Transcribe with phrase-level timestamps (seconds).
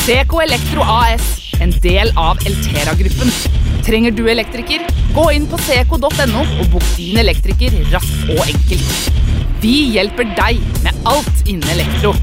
[0.00, 3.28] Seko Elektro AS, en del av Eltera-gruppen.
[3.84, 4.86] Trenger du elektriker?
[5.12, 9.10] Gå inn på seco.no og bok din elektriker raskt og enkelt.
[9.60, 12.14] Vi hjelper deg med alt innen elektro.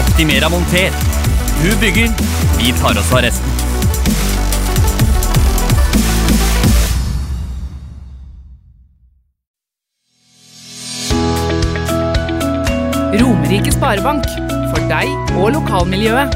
[0.00, 0.96] Optimera monter.
[1.60, 2.08] Du bygger,
[2.56, 3.69] vi tar oss av resten.
[13.10, 14.22] Romerike Sparebank.
[14.70, 16.30] For deg og lokalmiljøet.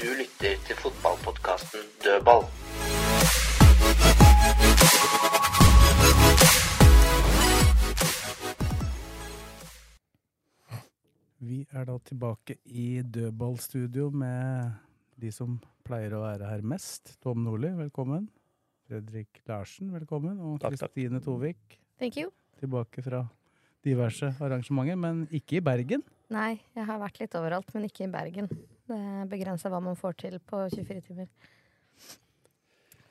[0.00, 2.42] Du lytter til fotballpodkasten Dødball.
[11.38, 14.74] Vi er da tilbake i dødballstudio med
[15.14, 17.14] de som pleier å være her mest.
[17.22, 18.26] Tom Nordli, velkommen.
[18.90, 20.40] Fredrik Larsen, velkommen.
[20.42, 20.56] Og.
[20.64, 22.32] Kristine Tovik, Thank you.
[22.58, 23.22] tilbake fra
[23.86, 26.02] diverse arrangementer, men ikke i Bergen.
[26.30, 28.50] Nei, jeg har vært litt overalt, men ikke i Bergen.
[28.90, 28.98] Det
[29.30, 31.28] begrenser hva man får til på 24 timer.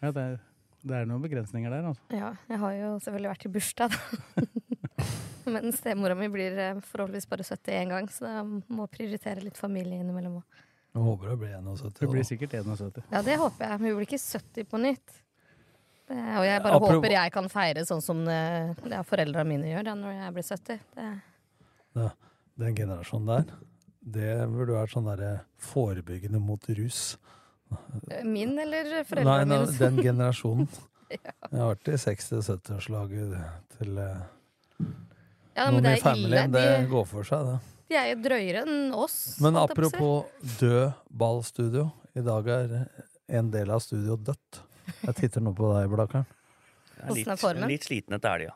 [0.01, 0.35] Ja, det er,
[0.83, 2.03] det er noen begrensninger der, altså.
[2.11, 4.43] Ja, jeg har jo selvfølgelig vært i bursdag, da.
[5.55, 10.03] men stemora mi blir eh, forholdsvis bare 71 gang, så jeg må prioritere litt familie
[10.03, 10.59] innimellom òg.
[10.99, 11.97] Håper det blir 71.
[12.03, 13.01] Det blir sikkert 71.
[13.13, 13.79] Ja, det håper jeg.
[13.79, 15.19] Men hun blir ikke 70 på nytt.
[16.09, 19.69] Det, og jeg bare Apropos- håper jeg kan feire sånn som eh, ja, foreldra mine
[19.69, 20.79] gjør da, når jeg blir 70.
[21.99, 22.07] Det,
[22.59, 23.51] Den generasjonen der,
[24.17, 25.31] det burde vært sånn derre
[25.61, 27.17] forebyggende mot rus.
[28.25, 29.59] min eller foreldrene mine?
[29.67, 30.69] nei, den generasjonen.
[31.09, 31.31] Ja.
[31.49, 33.31] Jeg har vært i 60-70-årslaget
[33.79, 34.19] til eh,
[35.57, 36.03] Ja, noen i familien.
[36.03, 36.51] familien.
[36.53, 37.55] Det De, går for seg, det.
[37.89, 39.15] de er jo drøyere enn oss.
[39.41, 40.27] Men apropos
[40.59, 41.87] død ballstudio.
[42.13, 42.75] I dag er
[43.39, 44.61] en del av studioet dødt.
[45.05, 46.25] Jeg titter nå på deg, Blakkaren.
[46.29, 47.67] Jeg er Hvordan er litt, formen?
[47.71, 48.55] litt sliten etter helga.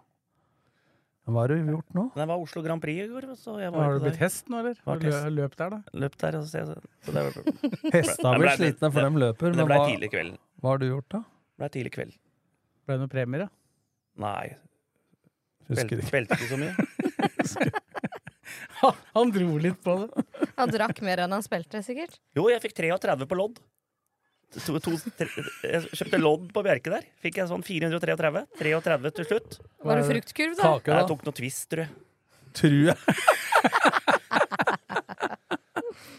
[1.24, 2.04] Hva har du gjort nå?
[2.18, 4.58] Det var Oslo Grand Prix i går, så jeg var Har du blitt hest nå,
[4.60, 4.76] eller?
[4.84, 5.80] Har du lø- løpt der, da?
[6.04, 7.32] Løpt der, og så, så det, var,
[7.96, 9.54] Hestene Det blir ble- slitne, for dem de løper.
[9.54, 10.36] det Men ble hva, tidlig kveld.
[10.60, 11.22] hva har du gjort, da?
[11.24, 12.18] Det ble tidlig kveld.
[12.84, 13.50] Ble det noen premier, da?
[14.26, 14.46] Nei,
[15.70, 16.10] Husker spilte, ikke.
[16.12, 16.74] spilte ikke så mye.
[19.16, 20.24] Han dro litt på det.
[20.60, 22.18] Han drakk mer enn han spilte, sikkert.
[22.36, 23.62] Jo, jeg fikk 33 på lodd.
[24.54, 25.28] To, to, tre,
[25.66, 27.06] jeg kjøpte lodd på Bjerke der.
[27.24, 28.44] Fikk jeg sånn 433.
[28.60, 29.60] 33 til slutt.
[29.82, 30.74] Var det fruktkurv, da?
[30.76, 31.94] Kake, Jeg tok noe Twist, tror jeg.
[32.54, 32.98] Tror jeg.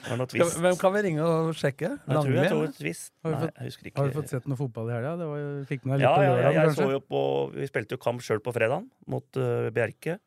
[0.04, 0.58] Det noe twist.
[0.60, 1.90] Hvem kan vi ringe og sjekke?
[1.96, 2.76] Jeg tror jeg tok?
[2.78, 3.12] Twist.
[3.24, 3.98] Har du Nei, fått- jeg ikke.
[3.98, 5.14] Har vi fått sett noe fotball i helga?
[5.20, 7.22] Det var Fikk litt Ja, ja, ja, jeg så jo på
[7.54, 10.18] Vi spilte jo kamp sjøl på fredag mot uh, Bjerke.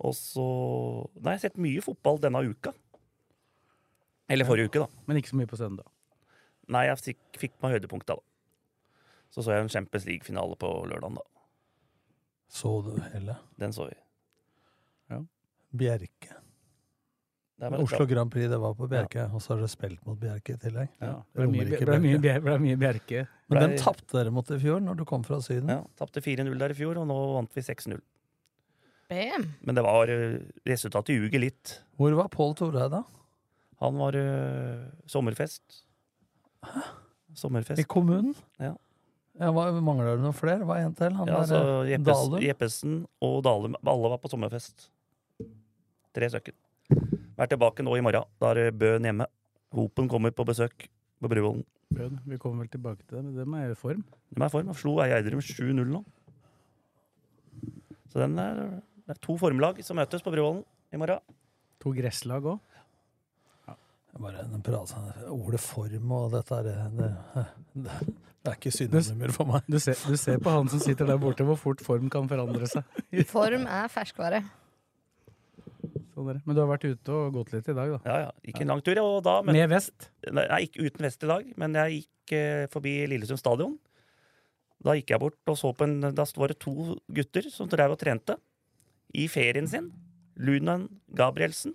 [0.00, 0.46] Og så
[1.20, 2.72] Nei, jeg har sett mye fotball denne uka.
[4.30, 4.88] Eller forrige uke, da.
[5.08, 5.88] Men ikke så mye på søndag.
[6.70, 8.26] Nei, jeg fikk, fikk meg høydepunktet, da.
[9.30, 11.26] Så så jeg en Champions League-finale på lørdag, da.
[12.50, 13.36] Så du hele?
[13.62, 13.98] Den så vi.
[15.70, 16.36] Bjerke.
[17.60, 18.06] Var litt Oslo.
[18.08, 19.26] Grand Prix, det var på Bjerke.
[19.36, 20.88] Og så har dere spilt mot Bjerke i tillegg.
[20.98, 21.18] Ja.
[21.28, 22.44] Det ble mye, ble, ble mye, Bjerke.
[22.46, 23.26] ble mye Bjerke.
[23.50, 25.68] Men Ble- den tapte dere mot i fjor, når du kom fra Syden.
[25.68, 28.00] Ja, Tapte 4-0 der i fjor, og nå vant vi 6-0.
[29.66, 30.38] Men det var uh,
[30.70, 31.76] Resultatet ljuger litt.
[31.98, 33.02] Hvor var Pål Toreid, da?
[33.84, 35.82] Han var uh, sommerfest.
[37.40, 37.80] Sommerfest.
[37.80, 38.34] I kommunen?
[38.58, 38.74] Ja.
[39.40, 40.66] Ja, hva, mangler det noen flere?
[40.68, 41.14] Hva er en til?
[41.16, 42.40] Han Ja, altså, eh, Jeppes, Dalum?
[42.44, 44.90] Jeppesen og Dalum, alle var på sommerfest.
[46.12, 46.56] Tre stykker.
[47.38, 48.26] Vær tilbake nå i morgen.
[48.42, 49.26] Da er Bøen hjemme.
[49.72, 50.88] Hopen kommer på besøk
[51.22, 51.64] på Bruvollen.
[51.94, 54.04] Bøen, Vi kommer vel tilbake til det, men dem er i form.
[54.34, 54.74] De er i form.
[54.74, 56.04] Slo Eidrum 7-0 nå.
[58.10, 61.22] Så den er, det er to formlag som møtes på Bruvollen i morgen.
[61.80, 62.58] To gresslag òg.
[64.18, 64.46] Bare
[65.30, 67.10] Ordet form og dette er det, det,
[67.84, 67.98] det,
[68.50, 69.66] er ikke synonymer for meg.
[69.70, 72.66] Du ser, du ser på han som sitter der borte, hvor fort form kan forandre
[72.70, 72.98] seg.
[73.30, 74.42] Form er ferskvare.
[76.10, 76.40] Sånn.
[76.44, 78.00] Men du har vært ute og gått litt i dag, da.
[78.04, 78.32] Ja, ja.
[78.44, 80.10] Gikk en lang tur, og da men, Med vest.
[80.26, 83.78] Nei, ikke uten vest i dag, men jeg gikk eh, forbi Lillesund stadion.
[84.84, 87.94] Da gikk jeg bort og så på en Da var det to gutter som drev
[87.94, 88.38] og trente
[89.12, 89.90] i ferien sin.
[90.40, 91.74] Lunan Gabrielsen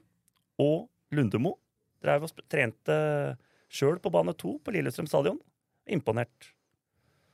[0.62, 1.56] og Lundemo.
[2.04, 3.38] Drev og sp- trente
[3.72, 5.40] sjøl på bane to på Lillestrøm stadion.
[5.88, 6.52] Imponert.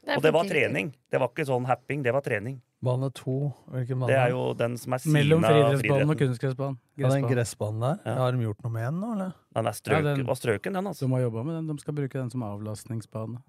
[0.06, 0.94] Det og det var trening.
[1.12, 2.60] Det var ikke sånn happing, det var trening.
[2.82, 4.08] Bane to, hvilken bane?
[4.10, 6.78] Det er jo den som er siden Mellom friidrettsbanen og kunstgressbanen.
[6.98, 7.80] Ja, den Gressbanen.
[7.84, 8.00] der.
[8.10, 8.16] Ja.
[8.24, 9.34] Har de gjort noe med den nå, eller?
[9.54, 11.06] Den er Ja, strøken, den- var strøken, den, altså.
[11.06, 11.68] De har jobba med den.
[11.76, 13.44] De skal bruke den som avlastningsbane.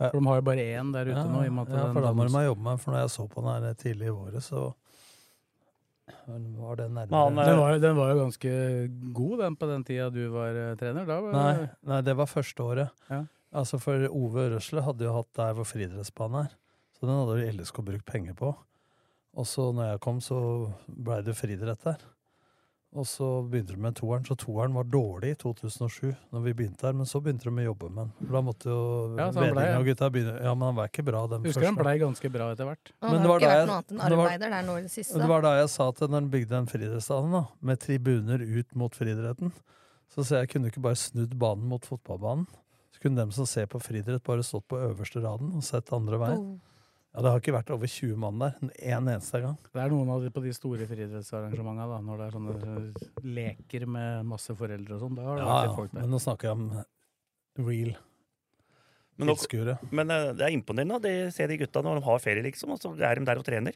[0.00, 0.08] Ja.
[0.10, 1.44] For de har jo bare én der ute Ja, nå.
[1.68, 3.62] Ja, for da må de ha jobbe med den, for når jeg så på den
[3.62, 4.74] her tidlig i våre, så
[6.60, 8.52] var den, Men han, den, var, den var jo ganske
[9.16, 11.06] god, den, på den tida du var eh, trener.
[11.08, 13.04] Da var Nei, nei, det var første året.
[13.10, 13.24] Ja.
[13.60, 16.56] Altså For Ove Røsle hadde jo hatt der hvor friidrettsbanen er.
[16.94, 18.52] Så den hadde jo LSK brukt penger på.
[19.38, 20.38] Og så når jeg kom, så
[20.86, 22.02] blei det friidrett der.
[22.98, 26.82] Og så begynte de med toeren, så toeren var dårlig i 2007, når vi begynte
[26.88, 26.92] der.
[26.98, 28.28] Men så begynte de å jobbe med den.
[28.32, 28.80] Da måtte jo
[29.16, 31.76] Ja, han ble- og gutta begynne Ja, men han var ikke bra, den Husker han
[31.76, 31.84] første.
[31.84, 32.90] blei ganske bra etter hvert.
[33.00, 33.82] Han Men det var da jeg- det var-
[35.20, 38.74] det var da jeg sa til når han bygde den friidrettsstadion, da, med tribuner ut
[38.74, 39.52] mot friidretten,
[40.12, 42.46] så sa jeg kunne ikke bare snudd banen mot fotballbanen.
[42.92, 46.18] Så kunne dem som ser på friidrett, bare stått på øverste raden og sett andre
[46.18, 46.38] veien.
[46.38, 46.58] Oh.
[47.10, 48.70] Ja, Det har ikke vært over 20 mann der en
[49.08, 49.56] eneste gang.
[49.74, 53.08] Det er noen av de på de store friidrettsarrangementene, da, når det er sånne eh,
[53.26, 55.16] leker med masse foreldre og sånn.
[55.18, 56.04] Da har det Ja, vært ja, folk der.
[56.04, 57.90] Men nå snakker jeg om real
[59.18, 59.74] Men, tilskuere.
[59.90, 62.78] men eh, det er imponerende å se de gutta når de har ferie, liksom, og
[62.80, 63.74] så er de der og trener.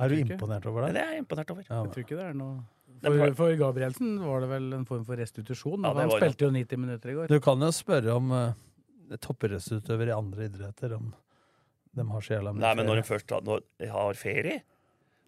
[0.00, 1.02] Er du imponert over Det det?
[1.04, 1.66] er jeg imponert over.
[1.68, 2.64] Ja, Jeg tror ikke det er noe
[3.04, 5.84] For, for Gabrielsen var det vel en form for restitusjon.
[5.84, 7.28] Ja, han spilte jo 90 minutter i går.
[7.28, 8.56] Du kan jo spørre om uh,
[9.20, 11.12] toppidrettsutøvere i andre idretter, om
[11.94, 14.60] de har så jævla mye Nei, men når de først har, når de har ferie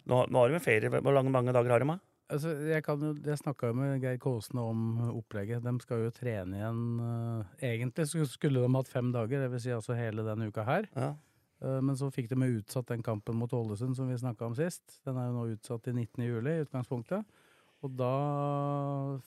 [0.07, 0.87] Nå, nå har de ferie.
[0.87, 1.87] Hvor lange, mange dager har de?
[1.91, 1.97] da?
[2.31, 4.81] Altså, jeg kan jeg snakka jo med Geir Kåsene om
[5.13, 5.63] opplegget.
[5.63, 9.63] De skal jo trene igjen eh, Egentlig skulle de hatt fem dager, dvs.
[9.63, 10.87] Si altså hele denne uka her.
[10.95, 11.13] Ja.
[11.63, 14.55] Eh, men så fikk de jo utsatt den kampen mot Ålesund som vi snakka om
[14.57, 14.99] sist.
[15.07, 16.23] Den er jo nå utsatt til 19.
[16.27, 17.43] juli i utgangspunktet.
[17.85, 18.13] Og da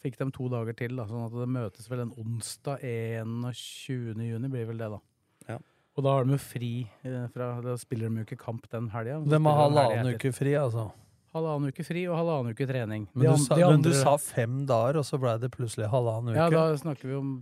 [0.02, 4.24] fikk de to dager til, da, sånn at det møtes vel en onsdag 21.
[4.26, 4.98] juni, blir vel det, da.
[5.98, 6.72] Og da har de jo fri
[7.04, 9.18] eh, fra Da spiller de jo ikke kamp den helga.
[9.26, 10.90] De må ha halvannen uke fri, altså.
[11.34, 13.08] Halvannen uke fri og halvannen uke trening.
[13.14, 15.90] Men De du, an- sa, men du sa fem dager, og så blei det plutselig
[15.92, 16.38] halvannen uke.
[16.38, 17.32] Ja, da snakker vi om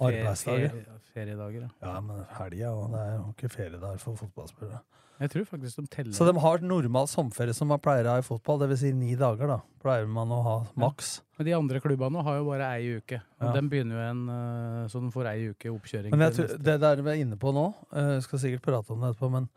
[0.00, 0.68] Arbeidsdager.
[0.70, 1.68] ferie- Feriedager, ja.
[1.88, 4.80] Ja, men helga, og det er jo ikke feriedager for fotballspillere.
[5.20, 6.12] Jeg tror faktisk de teller.
[6.12, 8.80] Så de har normal sommerferie som man pleier å ha i fotball, dvs.
[8.82, 9.60] Si ni dager, da.
[9.80, 11.22] Pleier man å ha maks.
[11.38, 13.22] Men de andre klubbene har jo bare ei uke.
[13.40, 13.52] Og Ja.
[13.56, 16.10] De begynner jo en, eh, så de får ei uke oppkjøring.
[16.10, 17.64] Men jeg tror, det der vi er inne på nå,
[17.94, 19.48] jeg skal sikkert prate om det etterpå, men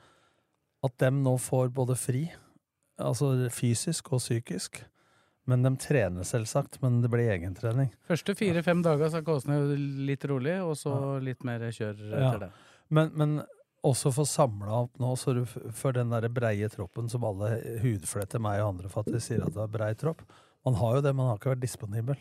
[0.84, 2.32] at dem nå får både fri,
[3.00, 4.84] altså fysisk og psykisk,
[5.50, 7.92] men de trener selvsagt, men det blir egentrening.
[8.08, 9.60] Første fire-fem dager så er Kåsne
[10.06, 12.38] litt rolig, og så litt mer kjør Ja.
[12.38, 12.52] det.
[12.90, 13.44] Men, men
[13.88, 17.54] også få samla opp nå, så du for den der breie troppen som alle
[17.84, 20.22] hudfletter meg og andre faktisk sier at det er brei tropp.
[20.68, 22.18] Man har jo det, man har ikke vært disponibel.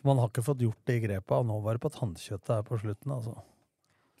[0.00, 2.64] For man har ikke fått gjort de grepa, og nå var det på tannkjøttet her
[2.66, 3.36] på slutten, altså.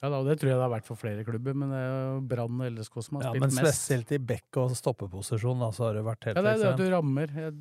[0.04, 2.20] Ja, da, Det tror jeg det har vært for flere klubber, men det er jo
[2.28, 3.64] Brann og LSK som har Ja, spilt men mest.
[3.64, 6.72] spesielt i bekk- og stoppeposisjon, da, så har det vært helt Ja, det er det
[6.74, 7.26] at du rammer.
[7.34, 7.54] Jeg,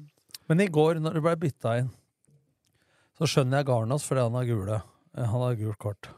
[0.50, 1.90] Men i går, når du ble bytta inn,
[3.18, 4.82] så skjønner jeg Garnås fordi han har gule.
[5.16, 6.10] Eh, Han har gult kort.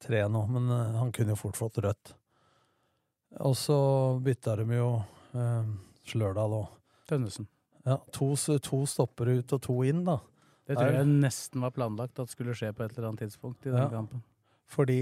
[0.00, 2.14] Tre nå, men eh, han kunne jo fort fått rødt.
[3.46, 3.76] Og så
[4.24, 4.90] bytta de jo
[5.36, 5.70] eh,
[6.10, 6.68] Slørdal òg.
[7.10, 7.46] Tønnesen.
[7.86, 8.32] Ja, to,
[8.64, 10.18] to stopper ut og to inn, da.
[10.68, 13.72] Det tror jeg nesten var planlagt at skulle skje på et eller annet tidspunkt i
[13.72, 13.88] den Ja.
[13.90, 14.22] kampen.
[14.70, 15.00] Fordi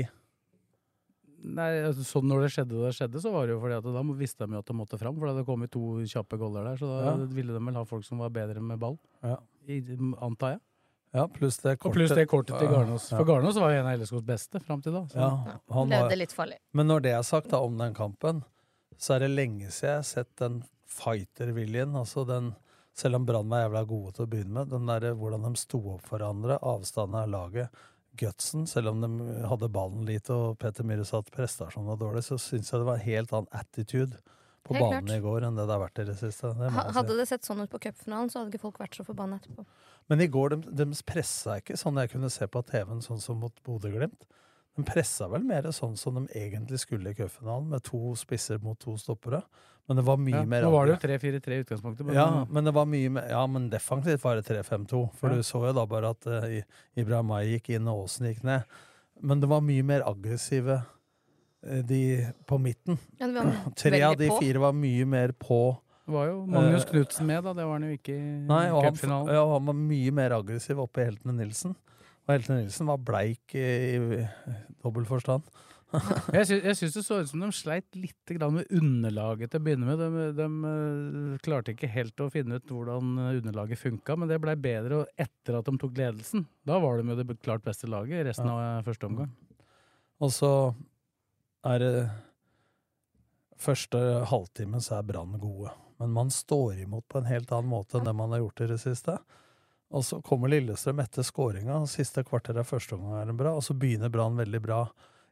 [1.38, 1.68] Nei,
[2.02, 4.56] sånn Når det skjedde det skjedde, så var det jo fordi at da visste de
[4.56, 5.14] jo at de måtte fram.
[5.14, 7.12] For det hadde kommet to kjappe goller der, så da Ja.
[7.30, 8.98] ville de vel ha folk som var bedre med ball.
[9.22, 9.36] Ja.
[9.68, 9.78] I,
[10.20, 10.60] antar jeg.
[11.16, 13.10] Ja, pluss det Og pluss det kortet til Garnås.
[13.12, 13.16] Ja.
[13.18, 15.04] For Garnås var jo en av LSKs beste fram til da.
[15.08, 15.16] Så.
[15.16, 15.28] Ja,
[15.72, 16.58] han var- Levde litt farlig.
[16.72, 18.42] Men når det er sagt da, om den kampen,
[18.98, 21.94] så er det lenge siden jeg har sett den fighter-viljen.
[21.96, 22.54] Altså den,
[22.96, 25.80] selv om Brann var jævla gode til å begynne med, den der hvordan de sto
[25.94, 27.68] opp for hverandre, avstanden av laget,
[28.18, 32.24] gutsen, selv om de hadde ballen lite og Petter Myhre sa at prestasjonen var dårlig,
[32.26, 34.18] så syns jeg det var en helt annen attitude
[34.68, 35.18] på Helt banen klart.
[35.18, 36.52] i går enn det det har vært i det siste.
[36.58, 36.86] Det Ha-.
[36.98, 39.64] Hadde det sett sånn ut på cupfinalen, så hadde ikke folk vært så forbanna etterpå.
[40.08, 43.40] Men i går, de, de pressa ikke sånn jeg kunne se på TV-en, sånn som
[43.42, 44.28] mot Bodø-Glimt.
[44.78, 48.78] De pressa vel mer sånn som de egentlig skulle i cupfinalen, med to spisser mot
[48.78, 49.42] to stoppere.
[49.88, 52.12] Men det var mye Ja, mer Nå var det jo 3-4-3 i utgangspunktet.
[52.14, 55.00] Ja, men det var mye mer Ja, men defensivt var det 3-5-2.
[55.16, 55.34] For Ja.
[55.40, 56.44] du så jo da bare at uh,
[56.94, 58.62] Ibrahimai gikk inn, og Aasen gikk ned.
[59.24, 60.82] Men det var mye mer aggressive
[61.60, 62.00] de
[62.46, 62.98] på midten.
[63.18, 64.38] Ja, det var Tre av de på.
[64.42, 65.60] fire var mye mer på.
[66.08, 67.52] Det var jo Magnus Eh, Knutsen med, da.
[67.58, 69.32] Det var han jo ikke i cupfinalen.
[69.34, 71.74] ja, han var mye mer aggressiv oppe i Heltene Nilsen.
[72.28, 73.66] Og Heltene Nilsen var bleik i,
[73.98, 74.22] i
[74.84, 75.42] dobbel forstand.
[76.36, 79.60] Jeg, sy jeg syns det så ut som de sleit litt grann med underlaget til
[79.60, 80.00] å begynne med.
[80.02, 84.52] De, de eh, klarte ikke helt å finne ut hvordan underlaget funka, men det blei
[84.60, 86.44] bedre etter at de tok ledelsen.
[86.68, 89.32] Da var de jo det klart beste laget resten av eh, første omgang.
[90.20, 90.52] Og så
[91.74, 92.08] er
[93.58, 93.98] Første
[94.30, 95.72] halvtimen så er Brann gode.
[95.98, 98.68] Men man står imot på en helt annen måte enn det man har gjort i
[98.70, 99.16] det siste.
[99.90, 101.80] Og så kommer Lillestrøm etter skåringa.
[101.90, 104.84] Siste kvarter av første omgang er den bra, og så begynner Brann veldig bra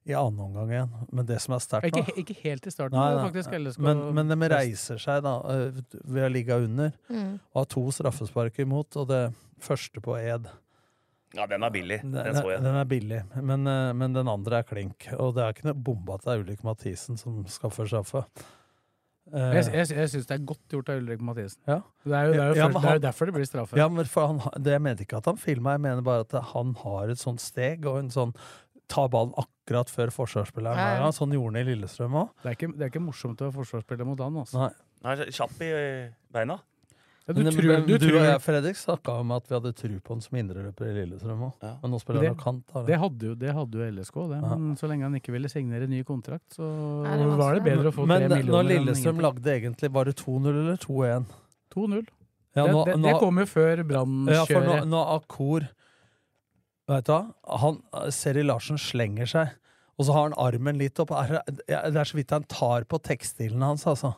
[0.06, 0.92] i annen omgang igjen.
[1.12, 4.02] Men det som er sterkt nå Ikke, ikke helt i starten, Nei, nei, faktisk men,
[4.16, 7.38] men de reiser seg da øh, ved å ligge under Mm.
[7.52, 9.22] og har to straffespark imot, og det
[9.62, 10.50] første på Ed
[11.34, 11.98] Ja, den er billig.
[12.04, 12.62] Den den, så jeg.
[12.62, 15.08] den er billig, men, øh, men den andre er klink.
[15.18, 18.22] Og det er ikke noe bombe at det er Ulrik Mathisen som skaffer straffe.
[19.34, 21.58] Eh, Jeg, jeg, jeg syns det er godt gjort av Ulrik Mathisen.
[21.66, 21.80] Ja.
[22.06, 23.48] Det er jo, det er jo, Ja, først, han, det er jo derfor det blir
[23.48, 23.80] straffe.
[23.80, 26.36] Ja, men for han, det Jeg mente ikke at han filma, jeg mener bare at
[26.54, 28.36] han har et sånt steg og en sånn
[28.86, 30.78] Ta ballen akkurat før forsvarsspilleren.
[30.78, 31.06] Ja, ja.
[31.10, 32.28] Sånn gjorde han i Lillestrøm òg.
[32.44, 34.36] Det, det er ikke morsomt å være forsvarsspiller mot han.
[34.44, 34.60] Altså.
[34.62, 34.68] Nei.
[35.10, 36.60] Er kjapp i eh, beina.
[37.26, 39.72] Ja, du Men, tror- men, du du, og jeg, Fredrik, snakka om at vi hadde
[39.74, 41.64] tru på han som indreløper i Lillestrøm òg.
[41.82, 42.60] Men nå spiller han jo kant.
[42.70, 44.38] Da, det, hadde jo, det hadde jo LSK, det.
[44.44, 44.58] Ja.
[44.60, 46.68] Men så lenge han ikke ville signere ny kontrakt, så
[47.02, 48.44] Nei, det var det bedre å få Men tre millioner.
[48.44, 48.62] millioner.
[48.62, 51.26] når Lillestrøm lagde egentlig, var det 2-0 eller 2-1?
[51.74, 52.06] 2-0.
[52.56, 54.36] Ja, det, nå- det, det kom jo før brannkjøret.
[54.38, 55.66] Ja, for nå, nå Akor
[56.86, 57.22] Vet du hva?
[57.58, 57.80] Han,
[58.14, 59.48] Seri Larsen slenger seg,
[59.98, 61.10] og så har han armen litt opp.
[61.18, 64.12] Er, det er så vidt han tar på tekstilen hans, altså.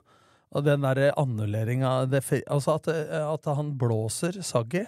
[0.57, 4.87] Og den derre annulleringa Altså at, at han blåser Saggi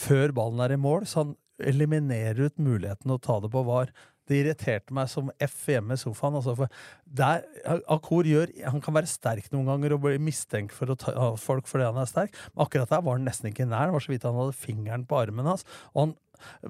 [0.00, 3.90] før ballen er i mål, så han eliminerer ut muligheten å ta det på var.
[4.30, 6.36] Det irriterte meg som F hjemme i sofaen.
[6.38, 6.70] Altså, for
[7.04, 7.42] der,
[7.90, 11.68] Akor gjør Han kan være sterk noen ganger og bli mistenkt for å ta folk
[11.68, 13.90] fordi han er sterk, men akkurat der var han nesten ikke nær.
[13.90, 15.66] Det var så vidt han hadde fingeren på armen hans.
[15.92, 16.14] Og han,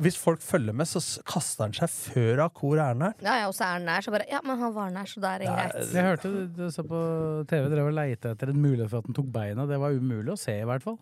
[0.05, 3.15] hvis folk følger med, så kaster han seg før Akor er nær.
[3.25, 5.21] Ja, ja, og så er han nær, så bare Ja, men han var nær, så
[5.23, 5.93] da er det greit.
[5.95, 7.03] Jeg hørte du, du så på
[7.50, 9.67] TV drev og leita etter en mulighet for at han tok beina.
[9.71, 10.99] Det var umulig å se, i hvert fall.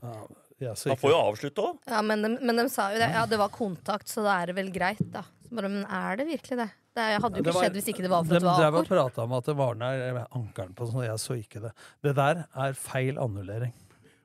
[0.58, 1.76] Ja, Han får jo avslutte òg.
[1.86, 3.12] Ja, men de, men de sa jo det.
[3.14, 5.22] Ja, det var kontakt, så da er det vel greit, da.
[5.48, 6.66] Bare, men er det virkelig det?
[6.98, 8.78] Det hadde jo ikke var- skjedd hvis ikke det var for De at det var
[8.80, 11.70] og De prata om at det var nær ankelen på sånn, jeg så ikke det.
[12.02, 13.72] Det der er feil annullering.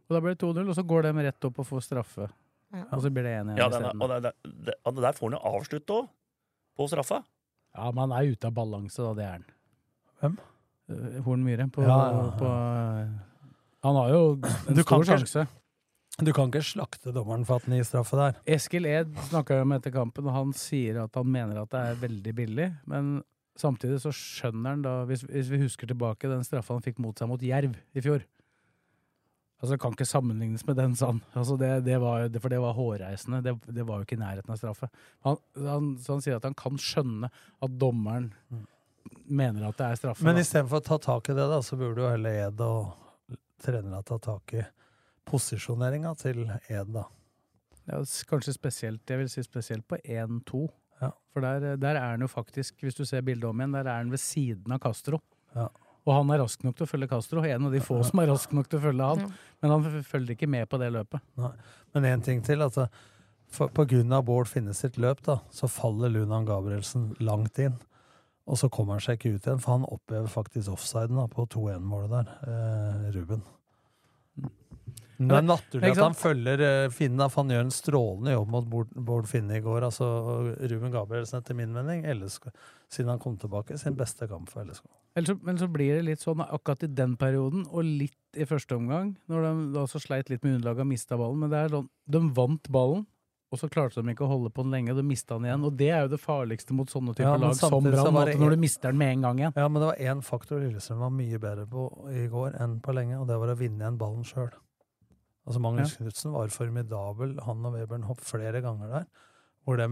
[0.09, 2.27] Og da ble det 2-0, og så går de rett opp og får straffe.
[2.73, 2.83] Ja.
[2.97, 4.01] Og så blir det 1-1 Ja, den isteden.
[4.01, 6.07] og det, det, det, og det der får han jo avslutte òg.
[6.77, 7.19] På straffa.
[7.77, 9.11] Ja, men han er ute av balanse, da.
[9.17, 9.43] Det er han.
[10.23, 10.37] Hvem?
[10.89, 11.67] Eh, Horn Myhre.
[11.73, 12.31] På, Ja, ja, ja.
[12.39, 12.53] på
[13.83, 15.45] Han har jo en Du stor sjanse.
[16.21, 18.35] Du kan ikke slakte dommeren for at han gir straffe der.
[18.55, 21.79] Eskil Ed snakka jo om etter kampen, og han sier at han mener at det
[21.89, 22.67] er veldig billig.
[22.85, 23.23] Men
[23.57, 27.17] samtidig så skjønner han da, hvis, hvis vi husker tilbake den straffa han fikk mot
[27.17, 28.21] seg mot Jerv i fjor
[29.63, 31.21] Altså kan ikke sammenlignes med den, han.
[31.39, 33.39] Altså det, det var, det, for det var hårreisende.
[33.45, 34.89] Det, det var jo ikke i nærheten av straffe.
[35.23, 38.27] Han, han, så han sier at han kan skjønne at dommeren
[39.23, 40.25] mener at det er straffe.
[40.27, 44.03] Men istedenfor å ta tak i det, da, så burde jo heller Ed og trenerne
[44.03, 44.65] ta tak i
[45.31, 47.07] posisjoneringa til Ed, da.
[47.87, 50.65] Ja, kanskje spesielt, jeg vil si spesielt på 1-2.
[51.03, 51.13] Ja.
[51.31, 54.03] For der, der er han jo faktisk, hvis du ser bildet om igjen, der er
[54.03, 55.19] han ved siden av Castro.
[55.55, 55.69] Ja.
[56.03, 58.27] Og han er rask nok til å følge Castro, en av de få som er
[58.33, 59.33] rask nok til å følge han.
[59.63, 61.23] Men han følger ikke med på det løpet.
[61.39, 61.53] Nei.
[61.95, 62.65] Men én ting til.
[62.65, 62.89] altså
[63.53, 67.77] for, på grunn av Bård Finne sitt løp, da, så faller Lunan Gabrielsen langt inn.
[68.49, 71.45] Og så kommer han seg ikke ut igjen, for han opplever faktisk offsiden da, på
[71.53, 73.45] 2-1-målet der, eh, Ruben.
[75.21, 78.51] Men det er naturlig at han følger eh, Finne, for han gjør en strålende jobb
[78.57, 79.85] mot Bård, Bård Finne i går.
[79.87, 80.09] altså
[80.59, 82.49] Ruben Gabrielsen, etter min mening, LSK,
[82.91, 84.89] siden han kom tilbake, sin beste kamp for LSK.
[85.13, 88.47] Ellers så, men så blir det litt sånn akkurat i den perioden, og litt i
[88.49, 91.43] første omgang, når de da også sleit litt med underlaget og mista ballen.
[91.43, 93.03] Men det er sånn, de vant ballen,
[93.53, 95.65] og så klarte de ikke å holde på den lenge, og de mista den igjen.
[95.67, 98.63] Og det er jo det farligste mot sånne typer Ja, lag som Brann, når du
[98.63, 99.53] mister den med en gang igjen.
[99.61, 102.97] Ja, men det var én faktor Lillestrøm var mye bedre på i går enn på
[102.97, 104.49] lenge, og det var å vinne igjen ballen sjøl.
[105.45, 109.07] Altså Magnus Knutsen var formidabel, han og Webern hopp flere ganger der,
[109.67, 109.87] hvor de,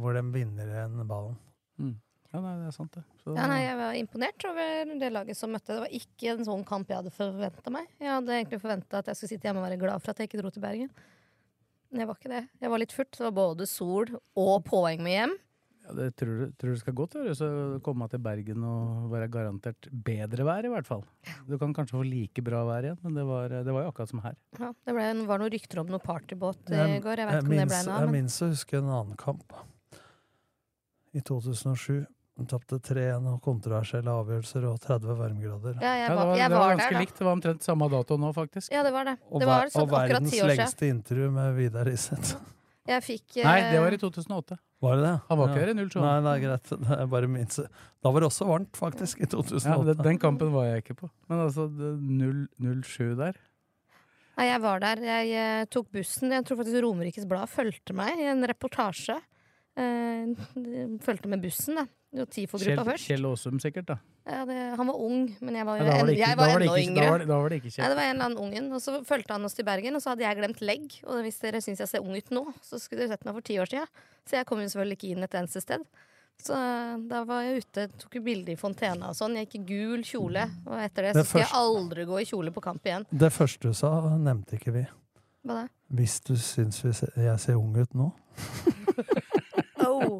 [0.00, 1.38] hvor de vinner igjen ballen.
[1.78, 1.94] Mm.
[2.30, 3.02] Ja, nei, det er sant, det.
[3.24, 5.74] Så, Ja, nei, jeg var imponert over det laget som møtte.
[5.74, 7.88] Det var ikke en sånn kamp jeg hadde forventa meg.
[7.98, 10.30] Jeg hadde egentlig forventa at jeg skulle sitte hjemme og være glad for at jeg
[10.30, 10.92] ikke dro til Bergen.
[11.90, 12.42] Men jeg var ikke det.
[12.62, 13.10] Jeg var litt furt.
[13.16, 15.34] Det var både sol og poeng med hjem.
[15.80, 17.50] Ja, det tror du, tror du skal godt gjøres å
[17.82, 21.02] komme til Bergen og være garantert bedre vær, i hvert fall.
[21.48, 24.12] Du kan kanskje få like bra vær igjen, men det var, det var jo akkurat
[24.12, 24.38] som her.
[24.60, 27.24] Ja, det ble, var noen rykter om noe partybåt i Jeg, går.
[27.24, 28.06] Jeg jeg, vet ikke om det ble noe jeg av.
[28.06, 29.58] Men minnes å huske en annen kamp.
[31.10, 32.06] I 2007.
[32.40, 35.74] De tapte 3-1 og kontroversielle avgjørelser og 30 varmegrader.
[35.82, 37.00] ja, jeg Ja, det var, det var var ganske der, da.
[37.04, 37.18] litt.
[37.18, 38.72] Det var omtrent samme dato nå, faktisk.
[38.72, 39.18] Ja, det var det.
[39.28, 40.56] Og, Det var sånn og akkurat verdens ti år siden.
[40.64, 42.32] lengste intervju med Vidar Iseth.
[42.90, 44.56] Jeg fikk eh, Nei, det var i 2008.
[44.80, 45.12] Var det det?
[45.28, 45.66] Han var ikke Ja.
[45.66, 46.00] her i 07.
[46.00, 46.70] Nei, nei, greit.
[46.72, 50.18] Det er bare min Da var det også varmt, faktisk, i Ja, det, den, den
[50.18, 51.10] kampen var jeg ikke på.
[51.28, 52.48] Men altså, 0
[52.82, 53.36] 07 der
[54.40, 54.96] Nei, jeg var der.
[55.04, 56.32] Jeg eh, tok bussen.
[56.32, 59.18] Jeg tror faktisk Romerikes Blad fulgte meg i en reportasje.
[59.76, 60.32] Eh,
[61.04, 61.84] fulgte med bussen, da.
[62.10, 63.06] Kjell, TIFO-gruppa først.
[63.06, 63.86] Kjell Aasum, sikkert.
[63.86, 66.14] da Ja, det, han var ung, men jeg var jo Ja, da var en, det
[66.16, 67.04] ikke- jeg var var ikke- yngre.
[67.04, 67.82] da var da var det ikke Kjell.
[67.84, 68.72] Nei, det var en eller annen ungen.
[68.74, 71.00] Og så fulgte han oss til Bergen, og så hadde jeg glemt legg.
[71.06, 73.40] Og hvis dere syns jeg ser ung ut nå, så skulle dere sett meg for
[73.42, 73.86] ti år siden.
[74.26, 75.80] Så jeg kom jo selvfølgelig ikke inn et eneste sted.
[76.42, 76.54] Så
[77.08, 79.36] da var jeg ute, tok jo bilde i fontena og sånn.
[79.36, 82.24] Jeg gikk i gul kjole, og etter det så Det skal jeg aldri gå i
[82.24, 83.04] kjole på kamp igjen.
[83.12, 84.86] Det første du sa, nevnte ikke vi.
[85.46, 85.68] Hva da?
[85.92, 88.12] Hvis du syns jeg ser ung ut nå?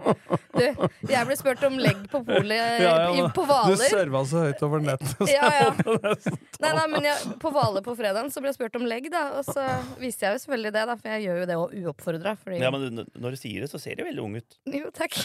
[0.00, 0.62] Du,
[1.11, 3.76] jeg ble spurt om legg på polet Ja, ja, på Hvaler.
[3.76, 5.14] Du serva så høyt over nettet.
[5.35, 5.69] Ja, ja.
[6.64, 9.23] Nei, nei, men jeg, På Hvaler på fredagen så ble jeg spurt om legg, da.
[9.40, 9.64] Og så
[10.00, 12.35] viste jeg jo selvfølgelig det, da, for jeg gjør jo det òg uoppfordra.
[12.40, 12.61] Fordi...
[12.62, 14.59] Ja, men når du sier det, så ser du veldig ung ut.
[14.75, 15.16] Jo, takk.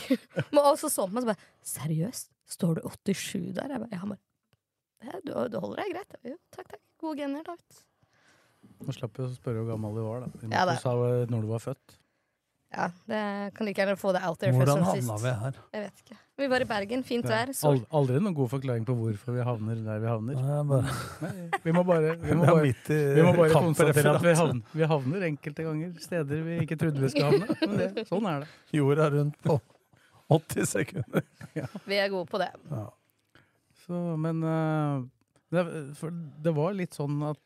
[0.51, 2.31] og så så på meg så bare Seriøst?
[2.55, 3.73] Står du 87 der?
[3.73, 4.21] Jeg bare, ja, men,
[5.25, 6.17] du, du holder deg greit.
[6.35, 6.81] Jo, takk, takk.
[7.01, 7.83] Gode gener, David.
[8.85, 10.25] Nå slapp vi å spørre hvor gammel du var.
[10.25, 10.93] da Vi Ja, sa
[11.31, 11.97] når du var født.
[12.75, 13.19] Ja, det
[13.55, 15.59] kan like gjerne få det out there Hvordan først som havna vi her?
[15.75, 16.17] Jeg vet ikke.
[16.35, 17.03] Vi var i Bergen.
[17.07, 17.51] Fint vær.
[17.55, 17.77] Sol.
[17.95, 20.41] aldri noen god forklaring på hvorfor vi havner der vi havner.
[20.41, 24.15] Nei, bare- Nei, vi må bare, vi må bare, midt i vi må bare konstatere
[24.17, 27.57] at vi havner, vi havner enkelte ganger steder vi ikke trodde vi skulle havne.
[27.63, 28.51] Men det, sånn er det.
[28.75, 29.57] Jorda rundt på
[30.35, 31.25] 80 sekunder.
[31.87, 32.51] Vi er gode på det.
[32.73, 32.85] Ja.
[33.85, 35.01] Så, men eh,
[35.55, 35.65] det,
[35.95, 36.11] for
[36.43, 37.39] det var litt sånn at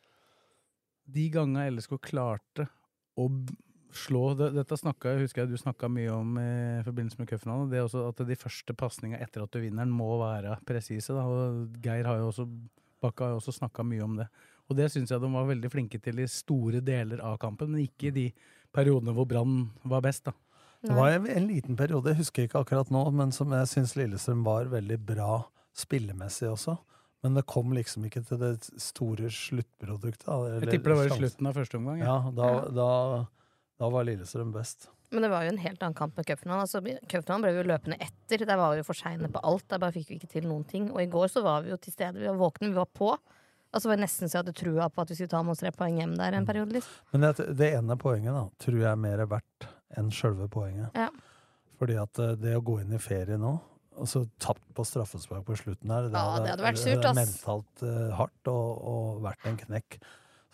[1.10, 2.66] de gangene LSK klarte
[3.20, 3.30] å
[3.96, 7.70] slå det, Dette snakka, husker jeg du snakka mye om i forbindelse med cupfinalen.
[7.72, 11.16] Det er også at de første pasningene etter at du vinner den, må være presise.
[11.16, 12.48] da, og Geir har jo også
[13.00, 14.26] Bakka har jo også snakka mye om det.
[14.68, 17.86] Og det syns jeg de var veldig flinke til i store deler av kampen, men
[17.86, 18.26] ikke i de
[18.76, 20.28] periodene hvor Brann var best.
[20.28, 20.36] da.
[20.84, 23.96] Det var en, en liten periode, jeg husker ikke akkurat nå, men som jeg syns
[24.00, 25.42] Lillestrøm var veldig bra
[25.76, 26.78] spillemessig også.
[27.24, 30.28] Men det kom liksom ikke til det store sluttproduktet.
[30.28, 32.00] Jeg eller tipper det var i slutten av første omgang.
[32.00, 32.92] Ja, da, da,
[33.80, 34.90] da var Lillestrøm best.
[35.10, 36.66] Men det var jo en helt annen kamp med cupfinalen.
[36.68, 38.44] Altså, cupfinalen ble vi jo løpende etter.
[38.46, 39.66] Der var vi jo for seine på alt.
[39.72, 40.92] Der bare fikk vi ikke til noen ting.
[40.94, 42.20] Og i går så var vi jo til stede.
[42.22, 43.16] Vi var våkne, vi var på.
[43.70, 45.62] Altså det var nesten så jeg hadde trua på at vi skulle ta med oss
[45.62, 46.74] tre poeng hjem der en periode.
[46.78, 47.02] Liksom.
[47.14, 49.68] Men det, det ene poenget da, tror jeg er mer verdt
[50.00, 50.98] enn sjølve poenget.
[50.98, 51.10] Ja.
[51.80, 53.54] Fordi at eh, det å gå inn i ferie nå,
[54.00, 57.18] og så tapt på straffespark på slutten her, det, Ja, det hadde vært surt, ass.
[57.18, 60.00] mentalt uh, hardt og, og vært en knekk.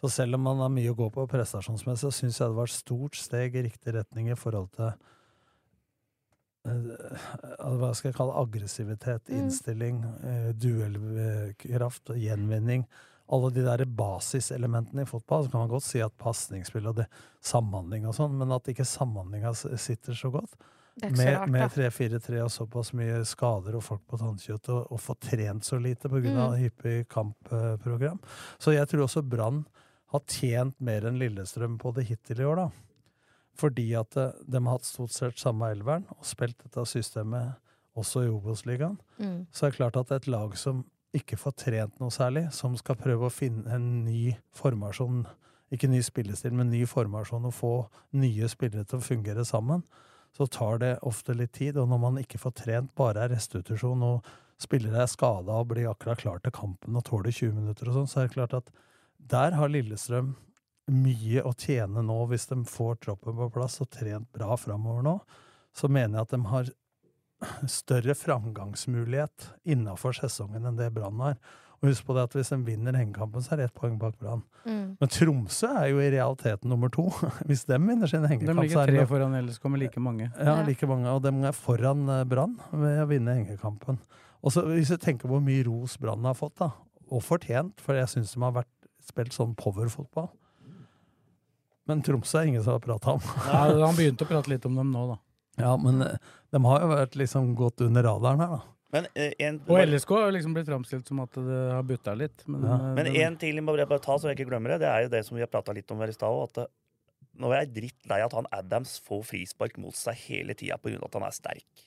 [0.01, 2.67] Så selv om man har mye å gå på prestasjonsmessig, så syns jeg det var
[2.69, 4.91] et stort steg i riktig retning i forhold til
[6.65, 7.23] eh,
[7.79, 9.38] hva skal jeg kalle aggressivitet, Mm.
[9.39, 12.86] innstilling, eh, duellkraft, gjenvinning.
[13.29, 15.45] Alle de der basiselementene i fotball.
[15.45, 17.08] Så kan man godt si at pasningsspill og det,
[17.41, 20.53] samhandling og sånn, men at ikke samhandlinga sitter så godt.
[21.01, 25.15] Så rart, med 3-4-3 og såpass mye skader og folk på tannkjøtt, og, og få
[25.19, 26.51] trent så lite pga.
[26.51, 26.53] Mm.
[26.62, 28.19] hyppig kampprogram.
[28.60, 29.65] Så jeg tror også Brann
[30.15, 32.67] har tjent mer enn Lillestrøm på det hittil i år, da.
[33.56, 37.56] Fordi at eh, de har hatt stort sett samme elveren og spilt dette systemet
[37.95, 38.97] også i Obos-ligaen.
[39.17, 39.45] Mm.
[39.56, 40.84] Så er det klart at et lag som
[41.15, 45.23] ikke får trent noe særlig, som skal prøve å finne en ny formasjon,
[45.71, 47.75] ikke ny spillestil, men ny formasjon, og få
[48.19, 49.86] nye spillere til å fungere sammen,
[50.36, 51.80] så tar det ofte litt tid.
[51.80, 54.28] Og når man ikke får trent, bare er restitusjon, og
[54.62, 58.12] spillere er skada og blir akkurat klar til kampen og tåler 20 minutter og sånn,
[58.12, 58.69] så er det klart at
[59.17, 60.36] der har Lillestrøm
[60.91, 65.19] mye å tjene nå, hvis de får troppen på plass og trent bra framover nå.
[65.75, 66.73] Så mener jeg at de har
[67.69, 71.39] større framgangsmulighet innafor sesongen enn det Brann har.
[71.82, 74.15] Og husk på det at hvis de vinner hengekampen, så er det ett poeng bak
[74.21, 74.45] Brann.
[74.63, 74.95] Mm.
[75.01, 77.10] Men Tromsø er jo i realiteten nummer to.
[77.49, 80.30] Hvis de vinner sin hengekamp, så ligger er det tre foran LSK med like mange.
[80.34, 81.12] ja, like mange.
[81.12, 83.99] Og de er foran eh, Brann ved å vinne hengekampen.
[84.45, 86.71] Og så Hvis du tenker på hvor mye ros Brann har fått, da,
[87.12, 88.71] og fortjent, for jeg syns de har vært,
[89.07, 90.29] spilt sånn powerfotball
[91.87, 93.25] Men Tromsø er ingen som har prata om.
[93.51, 95.17] Ja, han begynte å prate litt om dem nå, da.
[95.61, 96.15] Ja, men eh,
[96.51, 98.61] de har jo vært liksom gått under radaren her, da.
[98.95, 102.41] Men eh, en, Og LSK har liksom blitt framstilt som at det har butta litt.
[102.47, 102.75] Men, Ja.
[102.79, 104.81] eh, Men en til jeg må bare ta, så jeg ikke glemmer det.
[104.85, 106.57] Det er jo det som vi har prata litt om her i stad òg.
[106.57, 106.71] At
[107.37, 110.97] nå er jeg drittlei at han Adams får frispark mot seg hele tida pga.
[111.03, 111.85] at han er sterk.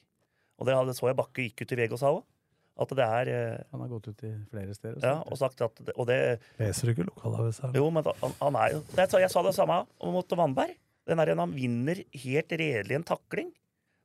[0.58, 2.22] Og det så jeg Bakke gikk ut i VG og sa òg.
[2.78, 5.02] At det er eh, Han har gått ut i flere steder.
[5.02, 7.72] Ja, og sagt at det, Og det Leser du ikke lokalavisa?
[7.74, 10.28] Jo, men da- han, han er jo det, er- Jeg sa det samme om mot
[10.38, 10.76] Vannberg.
[11.08, 13.50] Den er en han vinner helt redelig en takling.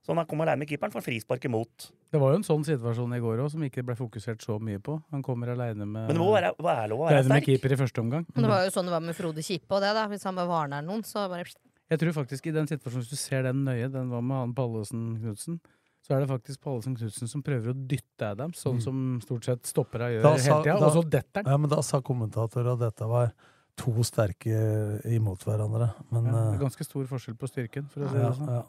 [0.04, 1.92] Så han kommer aleine med keeperen, får frispark imot.
[2.12, 4.80] Det var jo en sånn situasjon i går òg, som ikke ble fokusert så mye
[4.84, 4.98] på.
[5.12, 7.46] Han kommer aleine med, Men det må være, være lov å være alene med sterk.
[7.46, 8.26] keeper i første omgang.
[8.36, 10.04] Men det var jo sånn det var med Frode Kippe og det, da.
[10.12, 11.46] Hvis han bare varner noen, så bare
[11.94, 14.54] Jeg tror faktisk i den situasjonen, hvis du ser den nøye, den var med han
[14.54, 15.62] Pallesen Knutsen,
[16.04, 18.84] så er det faktisk Pallesen Knutsen som prøver å dytte Adams, sånn Mm.
[18.84, 21.52] som stort sett stoppera gjør sa, hele tida, da- og så detter han.
[21.54, 23.32] Ja, men da sa kommentatoren at dette var
[23.78, 25.94] to sterke imot hverandre.
[26.12, 28.38] Men Ja, det eh, er ganske stor forskjell på styrken, for å si ja, det
[28.38, 28.48] sånn.
[28.48, 28.63] ja.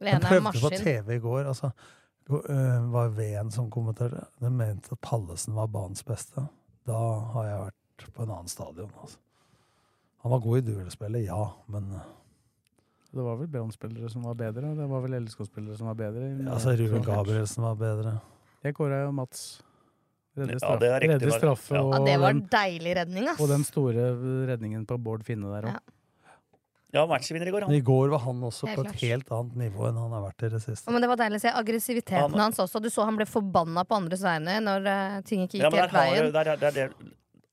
[0.00, 0.70] Det Jeg prøvde på.
[0.82, 1.44] TV i går.
[1.46, 1.72] altså
[2.30, 4.26] øh, var Ven som kommenterte.
[4.40, 6.48] De mente at Pallesen var banens beste.
[6.86, 6.92] Da
[7.34, 8.90] har jeg vært på en annen stadion.
[9.02, 9.16] Altså.
[10.22, 12.00] Han var god i duellspillet, ja, men øh,
[13.14, 16.26] Det var vel Brann-spillere som var bedre, og det var vel LSK-spillere som var bedre.
[16.44, 18.20] Ja, altså, Ruben Gabrielsen var bedre.
[18.64, 19.62] Jeg kåra jo Mats.
[20.36, 21.82] Redde Ja, straffe, det er riktig, redde var- straffe ja.
[21.82, 23.40] og, Ja, det var en deilig redning, ass.
[23.40, 24.04] og den store
[24.50, 25.72] redningen på Bård Finne der òg.
[25.72, 25.78] Ja.
[26.94, 27.72] Ja, matchvinner i går, Han.
[27.74, 30.48] I går var han også på et helt annet nivå enn han har vært i
[30.54, 30.86] det siste.
[30.86, 32.80] Ja, men det var deilig å se aggressiviteten Han- hans også.
[32.80, 35.92] Du så han ble forbanna på andres vegne når uh, ting ikke gikk ja, helt
[35.92, 36.32] veien.
[36.32, 36.94] der, er- der, der,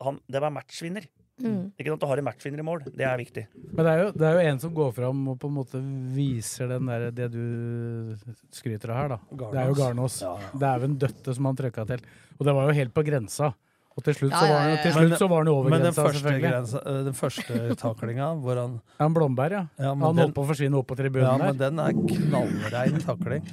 [0.01, 1.03] han, det var matchvinner.
[1.35, 1.73] Mm.
[1.75, 2.85] Ikke sant, Du har en matchvinner i mål.
[2.95, 3.41] Det er viktig.
[3.73, 5.81] Men det er, jo, det er jo en som går fram og på en måte
[6.15, 8.15] viser den der, det du
[8.55, 9.19] skryter av her, da.
[9.51, 10.21] Det er jo Garnås.
[10.23, 10.49] Ja, ja.
[10.55, 12.05] Det er jo en døtte som han trøkka til.
[12.39, 13.51] Og det var jo helt på grensa.
[13.95, 15.53] Og til slutt, Ja, så, ja, var han, til slutt men, så var han jo
[15.55, 16.49] over Men den grensa, første, selvfølgelig.
[16.51, 19.61] grensa, øh, den første taklinga, hvor han Ja, Blomberg, ja.
[19.79, 21.45] ja, Han den, holdt på å forsvinne opp på tribunen ja, der.
[21.53, 23.47] men den er knallrein takling.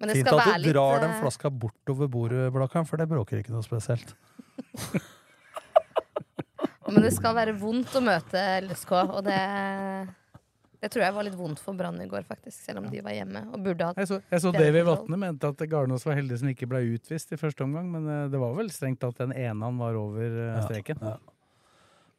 [0.00, 2.88] Men det Fint skal at være du litt drar den eh, flaska bortover bordet, Blakkaren,
[2.88, 4.14] for det bråker ikke noe spesielt.
[6.90, 9.38] Men det skal være vondt å møte LSK, og det
[10.80, 12.56] Det tror jeg var litt vondt for Brann i går, faktisk.
[12.64, 14.80] Selv om de var hjemme og burde hatt Jeg så, jeg så Davy.
[14.86, 18.22] Vatne mente at Garnås var heldig som ikke ble utvist i første omgang, men eh,
[18.32, 21.02] det var vel strengt tatt den ene han var over eh, Ja, streken.
[21.04, 21.18] ja.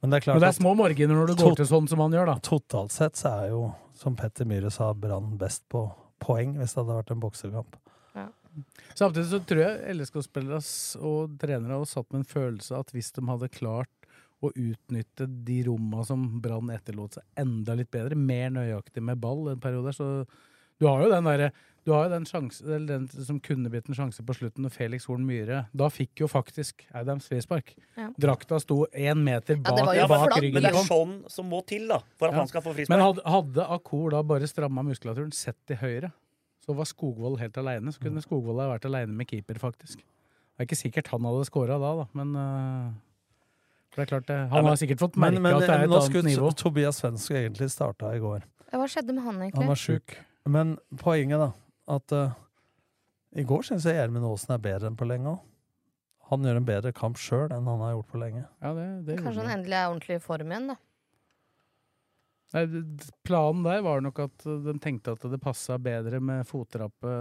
[0.02, 1.88] Men det er klart Men det er at små marginer når du går til sånn
[1.90, 2.36] som han gjør, da.
[2.42, 3.64] totalt sett så er jo,
[3.98, 5.84] som Petter Myhre sa, Brann best på
[6.22, 7.78] poeng hvis det hadde vært en boksekamp.
[8.98, 10.58] Samtidig så tror jeg LSK-spillere
[11.08, 14.01] og trenere har satt med en følelse at hvis de hadde klart
[14.42, 19.52] å utnytte de romma som Brann etterlot seg, enda litt bedre, mer nøyaktig med ball
[19.54, 20.26] en periode, så
[20.82, 21.52] du har jo den derre
[21.82, 24.74] du har jo den, sjanse, eller den som kunne blitt en sjanse på slutten, når
[24.76, 27.72] Felix Horn Myhre Da fikk jo faktisk Adams frispark.
[27.98, 28.12] Ja.
[28.22, 30.54] Drakta sto én meter Ja, bak, det var Ja, men, flatt, ryggen.
[30.60, 32.38] men det er sånn som må til da for at Ja.
[32.44, 36.12] han skal få Men hadde, hadde Akor da bare stramma muskulaturen, sett til høyre,
[36.64, 37.90] så var Skogvold helt aleine.
[37.92, 39.98] Så kunne Skogvold ha vært aleine med keeper, faktisk.
[39.98, 42.92] Det er ikke sikkert han hadde scora da, da, men øh,
[43.96, 44.38] det er klart det.
[44.54, 46.52] Han har sikkert fått merke men at det er et nå annet skulle nivå.
[46.56, 48.46] Tobias Svensk skulle egentlig starta i går.
[48.72, 49.60] Hva skjedde med han, egentlig?
[49.60, 50.14] Han var sjuk.
[50.48, 51.50] Men poenget, da,
[51.98, 52.38] at uh,
[53.36, 55.42] i går syns jeg Gjermund Aasen er bedre enn på lenge òg.
[56.32, 58.46] Han gjør en bedre kamp sjøl enn han har gjort på lenge.
[58.64, 59.58] Ja, det, det Kanskje han han.
[59.60, 60.78] endelig er ordentlig i form igjen, da.
[62.52, 62.66] Nei,
[63.24, 67.12] planen der var nok at øh, de tenkte at det passa bedre med fotrappe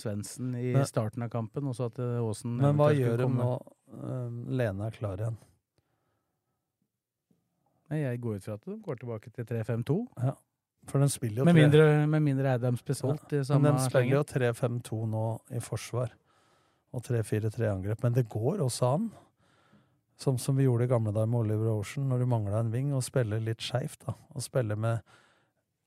[0.00, 3.52] Svendsen i Men- starten av kampen, og så at Aasen Men hva gjør de nå?
[3.96, 4.26] Eh,
[4.60, 5.38] Lene er klar igjen.
[7.90, 9.98] Jeg går ut fra at de går tilbake til 3-5-2.
[10.22, 10.34] Ja.
[10.88, 13.84] For den spiller jo Med mindre, med mindre Adams blir solgt i Men samme de
[13.84, 14.82] spiller slengen.
[14.82, 15.24] jo 3-5-2 nå
[15.56, 16.12] i forsvar.
[16.92, 18.02] Og 3-4-3 angrep.
[18.02, 19.08] Men det går også an,
[20.16, 22.92] som, som vi gjorde i gamle dager med Oliver Ocean, når du mangla en ving,
[22.96, 24.08] å spille litt skeivt.
[24.08, 25.02] Og spille med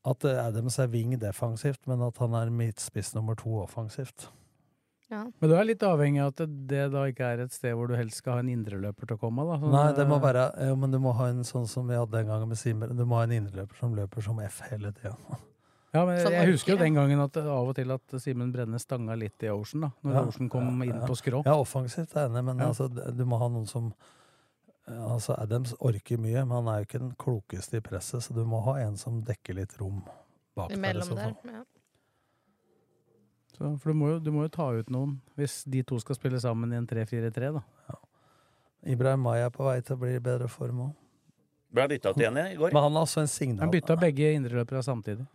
[0.06, 4.30] at eh, Adams er ving defensivt, men at han er midtspiss nummer to offensivt.
[5.12, 5.26] Ja.
[5.44, 7.98] Men du er litt avhengig av at det, da ikke er et sted hvor du
[8.00, 9.44] helst skal ha en indreløper til å komme?
[9.50, 9.58] da.
[9.60, 12.16] Sånn, Nei, det må være Jo, men du må ha en sånn som vi hadde
[12.16, 12.96] den gangen med Simen.
[12.96, 15.18] Du må ha en indreløper som løper som F hele tida.
[15.92, 19.18] Ja, men jeg husker jo den gangen at av og til at Simen Brenne stanga
[19.20, 19.92] litt i Ocean, da.
[20.08, 21.44] Når Ja, Ocean kom ja, inn på skrå.
[21.44, 22.70] Ja, offensivt er enig, men Ja.
[22.72, 23.92] altså, du må ha noen som
[24.88, 28.42] Altså, Adams orker mye, men han er jo ikke den klokeste i presset, så du
[28.50, 30.02] må ha en som dekker litt rom
[30.58, 30.76] bak der.
[30.76, 31.36] i Imellom så der.
[31.46, 31.62] Ja.
[33.62, 36.18] Så, for du må, jo, du må jo ta ut noen hvis de to skal
[36.18, 38.00] spille sammen i en 3-4-3, da.
[38.90, 40.96] Ibrahim Maya er på vei til å bli i bedre form òg.
[41.72, 42.74] Ble bytta ut igjen i går.
[42.74, 43.62] Men han er også en signal.
[43.68, 45.28] Han bytta begge indreløpere samtidig.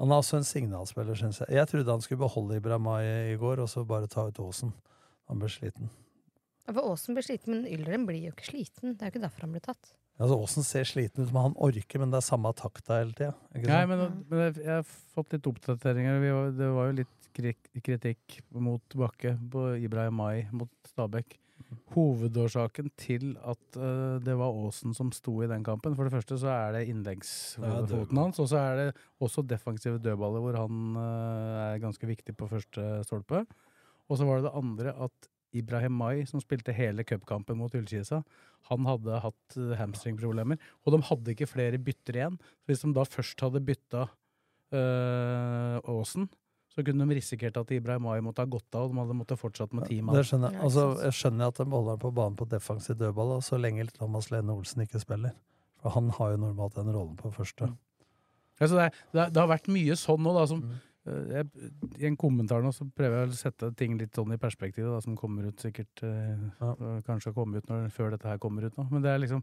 [0.00, 1.54] Han er også en signalspiller, syns jeg.
[1.54, 4.74] Jeg trodde han skulle beholde Ibrahim Maya i går, og så bare ta ut Aasen.
[5.30, 5.92] Han ble sliten.
[6.66, 8.96] Ja, For Aasen blir sliten, men Ylren blir jo ikke sliten.
[8.96, 9.94] Det er jo ikke derfor han blir tatt.
[10.20, 13.32] Altså, Aasen ser sliten ut, men han orker, men det er samme takta hele tida.
[13.54, 16.20] Nei, men, men jeg, har fått litt oppdateringer.
[16.20, 21.38] Vi var, det var jo litt kritikk mot Bakke på Ibrahim Mai mot Stabæk.
[21.94, 26.38] Hovedårsaken til at uh, det var Aasen som sto i den kampen For det første
[26.40, 28.16] så er det Ja, innleggsfoten dødball.
[28.16, 28.86] hans, og så er det
[29.20, 33.44] også defensive dødballer hvor han uh, er ganske viktig på første stolpe.
[34.08, 38.22] Og så var det det andre at Ibrahim Mai, som spilte hele cupkampen mot Ullkisa,
[38.70, 40.60] han hadde hatt øh, hamstringproblemer.
[40.84, 42.36] Og de hadde ikke flere bytter igjen.
[42.38, 44.04] Så hvis de da først hadde bytta
[44.74, 46.28] øh, Aasen,
[46.70, 49.40] så kunne de risikert at Ibrahim Mai måtte ha gått av, og de hadde måttet
[49.40, 50.14] fortsatt med ti mann.
[50.14, 50.62] Det skjønner jeg.
[50.68, 54.54] Altså, jeg skjønner at de holder på banen på defensiv dødball, så lenge Thomas Lene
[54.54, 55.34] Olsen ikke spiller.
[55.82, 57.70] For han har jo normalt den rollen på første.
[57.72, 57.78] Mm.
[58.60, 60.76] Altså, det, er, det, det har vært mye sånn nå, da, som Mm.
[61.08, 61.70] eh, jeg,
[62.02, 64.98] I en kommentar nå så prøver jeg å sette ting litt sånn i perspektiv, da,
[65.00, 66.74] som kommer ut sikkert eh, ja.
[67.06, 68.84] Kanskje kommer ut når, før dette her kommer ut nå.
[68.92, 69.40] Men det er liksom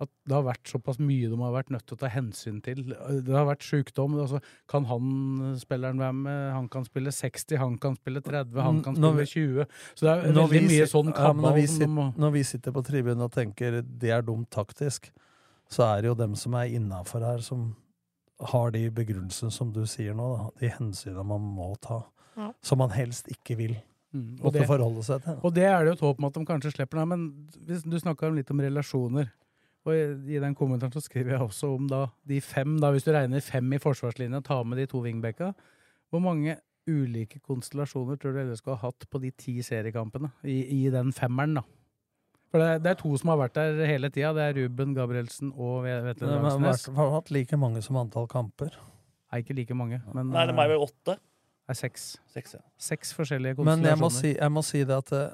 [0.00, 2.82] at det har vært såpass mye de har vært nødt til å ta hensyn til.
[2.88, 4.16] Det har vært sykdom.
[4.22, 6.38] Altså, kan han spilleren være med?
[6.56, 9.66] Han kan spille 60, han kan spille 30, han kan spille 20.
[9.94, 12.46] Så det er veldig vi mye sånn ja, når, vi som sit, må når vi
[12.52, 15.10] sitter på tribunen og tenker det er dumt taktisk,
[15.70, 17.70] så er det jo dem som er innafor her, som
[18.50, 20.48] har de begrunnelsene som du sier nå, da.
[20.62, 22.02] de hensynene man må ta.
[22.38, 22.52] Ja.
[22.64, 23.76] Som man helst ikke vil
[24.12, 25.38] Mm, og det- seg til.
[25.42, 27.08] Og det er det jo et håp om at de kanskje slipper det.
[27.08, 29.30] Men hvis du snakka litt om relasjoner.
[29.88, 33.12] Og i, den kommentaren så skriver jeg også om da de fem, da hvis du
[33.16, 35.52] regner fem i forsvarslinja, ta med de to wingbacka.
[36.12, 36.58] Hvor mange
[36.90, 41.54] ulike konstellasjoner tror du LSK har hatt på de ti seriekampene i, i den femmeren,
[41.60, 41.62] da?
[42.50, 44.32] For det er, det er to som har vært der hele tida.
[44.34, 46.88] Det er Ruben Gabrielsen og Ve- Vetle De Langsnes.
[46.88, 48.74] vært- har hatt like mange som antall kamper.
[49.30, 50.00] Nei, ikke like mange.
[50.12, 51.14] Men, Nei, det er vel åtte?
[51.14, 52.16] Det er seks.
[52.34, 52.60] Seks, ja.
[52.76, 54.20] Seks forskjellige Men jeg må, konstellasjoner.
[54.20, 55.30] si, jeg må si det at eh,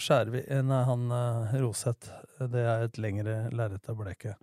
[0.00, 2.10] Skjærvik Nei, han uh, Roseth,
[2.52, 4.36] det er et lengre lerret av bleket.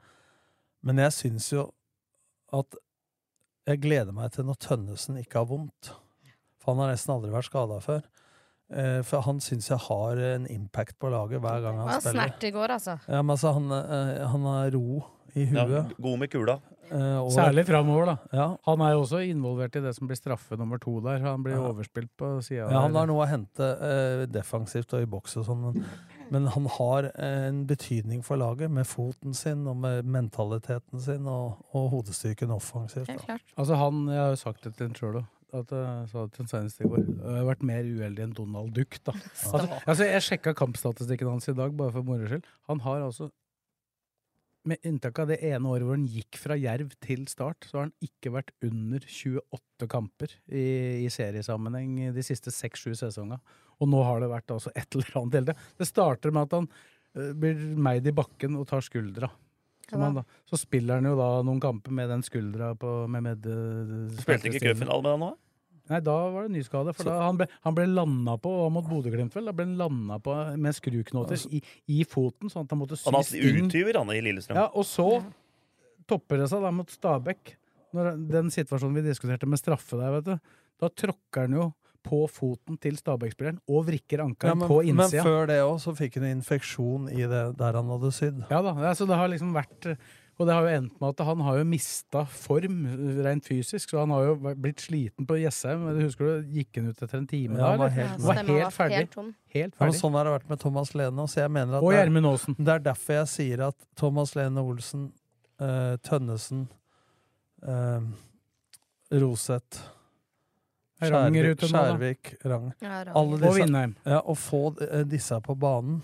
[0.83, 1.67] Men jeg syns jo
[2.53, 2.75] at
[3.69, 5.93] Jeg gleder meg til når Tønnesen ikke har vondt.
[6.59, 8.01] For han har nesten aldri vært skada før.
[8.73, 12.27] Eh, for han syns jeg har en impact på laget hver gang Han han spiller.
[12.27, 12.97] snert i går, altså.
[13.07, 15.03] Ja, men altså, han, eh, han har ro
[15.35, 15.65] i Ja,
[16.01, 16.59] god med kula.
[16.91, 18.17] Eh, og- Særlig framover, da.
[18.33, 18.47] Ja.
[18.67, 21.19] Han er jo også involvert i det som blir straffe nummer to der.
[21.23, 25.05] Han blir overspilt på sida Ja, han har noe å hente eh, defensivt og i
[25.09, 25.85] boks og sånn, men,
[26.29, 31.25] men han har eh, en betydning for laget med foten sin og med mentaliteten sin
[31.25, 33.09] og, og hodestyrken offensivt.
[33.57, 35.31] Altså han, Jeg har jo sagt det til ham sjøl òg.
[35.53, 37.03] At jeg sa det til han senest i går.
[37.05, 38.97] Jeg har vært mer uheldig enn Donald Duck.
[39.05, 39.13] da.
[39.53, 42.43] Altså, altså, jeg sjekka kampstatistikken hans i dag, bare for moro skyld.
[42.69, 43.29] Han har altså
[44.69, 47.88] med unntak av det ene året hvor han gikk fra Jerv til Start, så har
[47.88, 50.65] han ikke vært under 28 kamper i,
[51.04, 53.41] i seriesammenheng de siste seks-sju sesongene.
[53.82, 55.58] Og nå har det vært altså et eller annet hele det.
[55.80, 59.32] Det starter med at han uh, blir meid i bakken og tar skuldra.
[59.93, 63.47] Da, så spiller han jo da noen kamper med den skuldra på med, med,
[64.23, 65.34] Spilte ikke cupfinale med han nå?
[65.91, 66.93] Nei, da var det nyskade.
[66.95, 69.49] For da, han ble, han ble landa på og mot Bodø-Glimt, vel.
[69.49, 71.59] Da ble han landa på med skruknoter i,
[71.91, 73.67] i foten, sånn at han måtte sy Han har sting.
[73.97, 74.59] han i Lillestrøm.
[74.61, 75.09] Ja, og så
[76.09, 77.55] topper det seg da mot Stabæk.
[77.93, 80.53] Når den situasjonen vi diskuterte med straffe der, vet du.
[80.81, 81.69] Da tråkker han jo
[82.03, 86.17] på foten til Stabæk-spilleren og vrikker ankelen ja, på men før det òg, så fikk
[86.19, 88.41] han infeksjon i det der han hadde sydd.
[88.51, 89.93] Ja da, altså det har liksom vært
[90.43, 92.82] Og det har jo endt med at han har jo mista form
[93.23, 95.86] rent fysisk, så han har jo blitt sliten på Jessheim.
[96.01, 97.69] Husker du, gikk han ut etter en time Ja, da?
[97.71, 98.97] han var helt- var helt var ferdig.
[98.99, 99.36] helt.
[99.53, 101.93] Helt Ja, sånn har det vært med Thomas Lene også, så jeg mener at Og
[101.93, 102.56] er- Gjermund Aasen.
[102.60, 105.12] Det er derfor jeg sier at Thomas Lene Olsen,
[105.62, 106.67] uh, Tønnesen,
[107.65, 108.01] uh,
[109.12, 109.79] Roseth
[111.03, 111.60] Skjærvik.
[111.67, 112.73] Skjærvik, Rang.
[112.82, 113.95] Ja, Alle disse, Og Vindheim.
[114.08, 116.01] Ja, å få eh, disse på banen,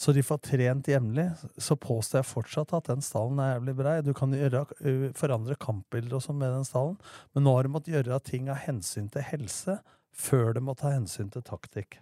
[0.00, 1.26] så de får trent jevnlig,
[1.60, 3.96] så påstår jeg fortsatt at den stallen er jævlig brei.
[4.06, 4.62] Du kan gjøre,
[5.18, 6.96] forandre kampbilder og sånn med den stallen,
[7.34, 9.76] men nå har de måttet gjøre ting av hensyn til helse
[10.16, 11.98] før de må ta hensyn til taktikk.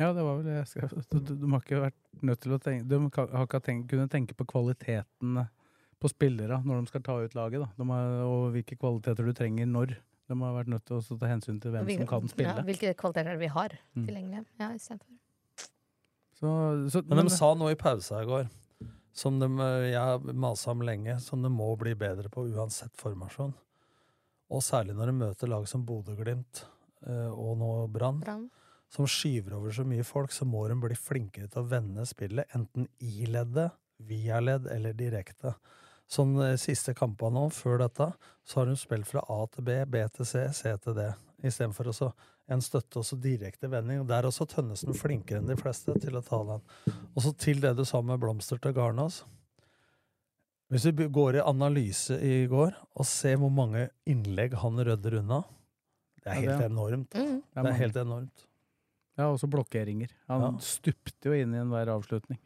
[0.00, 0.92] Ja, det var vel det jeg skrev.
[1.12, 4.12] Du, du, de har ikke vært nødt til å tenke De har ikke tenkt, kunnet
[4.12, 5.42] tenke på kvaliteten
[6.00, 7.60] på spillere når de skal ta ut laget.
[7.60, 7.68] Da.
[7.76, 9.96] De har, og hvilke kvaliteter du trenger når.
[10.30, 12.54] De har vært nødt til å ta hensyn til hvem Hvil- som kan spille.
[12.56, 14.06] Ja, hvilke kvaliteter er vi har Mm.
[14.06, 14.44] tilgjengelig?
[14.60, 15.16] Ja, istedenfor.
[16.40, 16.50] Så,
[16.92, 18.46] så, Men de sa noe i pausa i går,
[19.12, 19.48] som de,
[19.90, 23.52] jeg har masa om lenge, som de må bli bedre på uansett formasjon.
[24.50, 26.64] Og særlig når de møter lag som Bodø-Glimt
[27.06, 28.48] ø, og nå Brann.
[28.90, 32.50] Som skyver over så mye folk, så må de bli flinkere til å vende spillet,
[32.56, 33.76] enten i leddet,
[34.08, 35.52] via ledd eller direkte.
[36.10, 38.08] Sånn eh, siste kampene nå, før dette,
[38.42, 41.06] så har de spilt fra A til B, B til C, C til D.
[41.42, 42.10] Istedenfor også
[42.52, 44.00] en støtte også direkte vending.
[44.02, 46.64] Og Der er også Tønnesen flinkere enn de fleste til å ta den.
[47.14, 49.22] Og så til det du sa med Blomster til Garnås.
[50.70, 55.40] Hvis vi går i analyse i går og ser hvor mange innlegg han rydder unna,
[56.22, 57.14] det er Ja, helt enormt.
[57.16, 57.40] Mm.
[57.56, 58.44] Det er helt enormt.
[59.18, 60.10] Ja, også blokkeringer.
[60.28, 60.50] Han Ja.
[60.60, 62.38] stupte jo inn i enhver avslutning.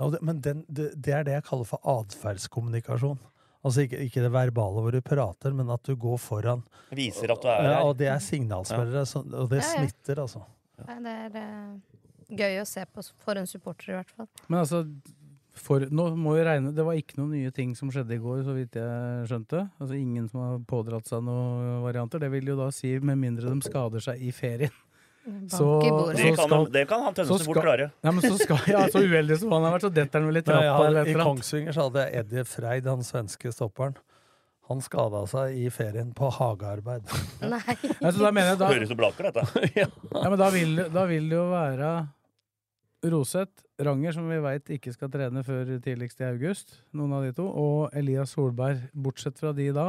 [0.00, 3.18] Ja, det, men den, det, det er det jeg kaller for atferdskommunikasjon.
[3.62, 6.64] Altså ikke, ikke det verbale hvor du prater, men at du går foran.
[6.90, 7.78] Viser at du er ja.
[7.86, 9.72] Og det er signalspillere, så, og det Ja, ja.
[9.76, 10.42] smitter, altså.
[10.82, 10.96] Ja.
[10.98, 11.76] Det er uh,
[12.42, 14.26] gøy å se på for en supporter, i hvert fall.
[14.48, 14.82] Men altså,
[15.62, 18.40] for, nå må vi regne Det var ikke noen nye ting som skjedde i går,
[18.46, 19.66] så vidt jeg skjønte.
[19.78, 22.22] Altså Ingen som har pådratt seg noen varianter.
[22.24, 24.72] Det vil jo da si, med mindre de skader seg i ferien,
[25.22, 25.66] Så.
[25.82, 27.90] Det så kan, skal- han- det kan han Tønnesen fort klare.
[28.02, 30.40] Ja, men så, skal, ja, så uheldig som han har vært, så detter han vel
[30.40, 30.94] i Nei, jeg trappa.
[30.98, 31.14] har, I.
[31.20, 33.94] Kongsvinger så hadde jeg Eddie Freid, han svenske stopperen.
[34.70, 37.06] Han skada seg i ferien på hagearbeid.
[37.42, 37.60] Nei.
[38.00, 39.70] Ja, så da mener jeg da, Høres jo blaker, dette.
[39.82, 39.86] ja,
[40.28, 41.92] men da vil, da vil det jo være
[43.12, 47.32] Roseth, Ranger, som vi veit ikke skal trene før tidligst i august, noen av de
[47.34, 48.84] to, og Elias Solberg.
[48.94, 49.88] Bortsett fra de da,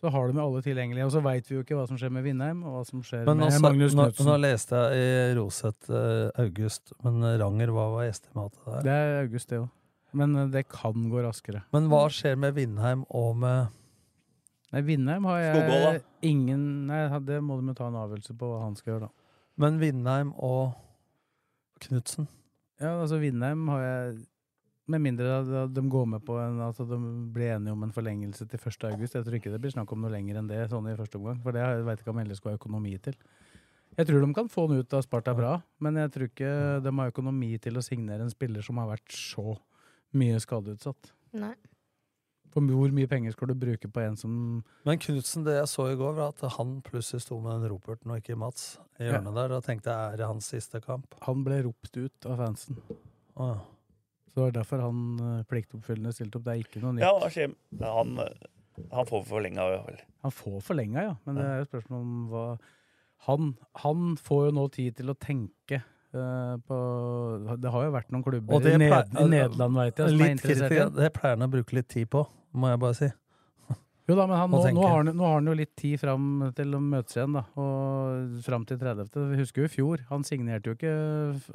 [0.00, 1.06] så har du med alle tilgjengelige.
[1.06, 3.26] Og så veit vi jo ikke hva som skjer med Vindheim, og hva som skjer
[3.28, 4.30] Men med også, Magnus nå, Knutsen.
[4.30, 8.86] nå leste jeg i Roseth eh, August, men Ranger, hva var estimatet der?
[8.86, 9.68] Det er august, det òg.
[10.20, 11.62] Men eh, det kan gå raskere.
[11.76, 13.76] Men hva skjer med Vindheim og med
[14.70, 15.96] Nei, Vindheim har jeg Skogål,
[16.28, 19.14] ingen Nei, det må de ta en avgjørelse på hva han skal gjøre, da.
[19.60, 20.76] Men Vindheim og
[21.82, 22.28] Knutsen?
[22.80, 24.12] Ja, altså Vindheim har jeg
[24.90, 26.98] Med mindre de går med på en, altså de
[27.34, 28.88] blir enige om en forlengelse til 1.
[28.90, 29.14] august.
[29.14, 31.38] Jeg tror ikke det blir snakk om noe lenger enn det sånn i første omgang.
[31.44, 33.18] For det veit ikke om LSK har økonomi til.
[33.98, 36.52] Jeg tror de kan få den ut av Sparta bra, men jeg tror ikke
[36.84, 39.56] de har økonomi til å signere en spiller som har vært så
[40.16, 41.10] mye skadeutsatt.
[41.38, 41.54] Nei.
[42.50, 44.32] For hvor mye penger skal du bruke på en som
[44.86, 48.10] Men Knutsen, det jeg så i går, var at han plutselig sto med den roperten
[48.10, 49.54] og ikke Mats i hjørnet der.
[49.54, 51.14] og tenkte er det hans siste kamp?
[51.26, 52.80] Han ble ropt ut av fansen.
[53.36, 53.60] Å, ja.
[54.30, 56.44] Så det var derfor han eh, pliktoppfyllende stilte opp.
[56.46, 57.02] Det er ikke noe nytt.
[57.04, 57.54] Ja, hva skjer?
[57.80, 58.12] Ja, Han,
[58.94, 60.02] han får forlenga, vel.
[60.22, 61.14] Han får forlenga, ja.
[61.26, 62.44] Men det er jo spørsmål om hva
[63.26, 66.76] han, han får jo nå tid til å tenke eh, på
[67.60, 70.32] Det har jo vært noen klubber Og i, Ned, i Nederland, veit jeg, som er
[70.38, 72.24] interessert i det pleier han å bruke litt tid på,
[72.56, 73.10] må jeg bare si.
[74.08, 76.30] Jo da, men han, nå, nå, har han, nå har han jo litt tid fram
[76.56, 77.44] til å møtes igjen, da.
[77.60, 79.12] Og fram til 30.
[79.34, 80.06] Vi husker jo i fjor.
[80.08, 80.94] Han signerte jo ikke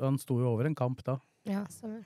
[0.05, 1.17] Han sto jo over en kamp da.
[1.49, 2.05] Ja, stemmer.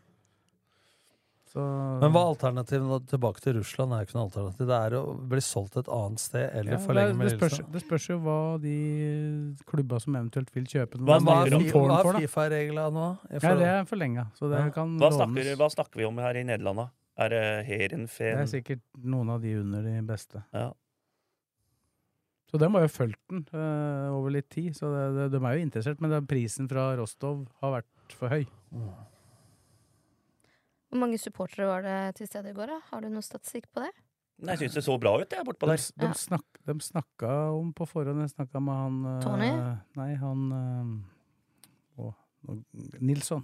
[1.50, 1.64] Så
[1.98, 3.94] Men hva er alternativet tilbake til Russland?
[3.96, 4.68] er jo ikke noe alternativ.
[4.70, 7.64] Det er å bli solgt et annet sted eller Ja, det, forlenge med det, spørs,
[7.74, 8.76] det spørs jo hva de
[9.72, 12.20] klubba som eventuelt vil kjøpe den, Hva, hva er, er.
[12.22, 13.08] Fifa-reglene nå?
[13.34, 14.68] Ja, det er forlenga, så Ja.
[14.70, 16.88] Hva snakker, hva snakker vi om her i Nederland, da?
[17.20, 20.44] Er det Det er sikkert noen av de under de beste.
[20.54, 20.70] Ja.
[22.50, 25.58] Så de har jo fulgt den øh, over litt tid, så det, det, de er
[25.58, 26.02] jo interessert.
[26.02, 28.46] Men prisen fra Rostov har vært for høy.
[30.89, 32.71] Hvor mange supportere var det til stede i går?
[32.73, 32.80] da?
[32.89, 33.91] Har du noe statistikk på det?
[34.39, 36.08] Nei, Jeg syns det så bra ut, jeg, bortpå De, der.
[36.08, 39.49] de, snak, de snakka om på forhånd Jeg snakka med han Tony?
[39.52, 39.73] Tony?
[39.99, 42.13] Nei, han uh, å,
[43.04, 43.43] Nilsson.